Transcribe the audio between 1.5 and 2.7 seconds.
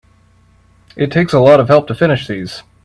of help to finish these.